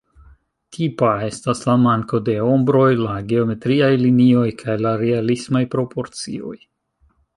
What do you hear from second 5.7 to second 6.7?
proporcioj.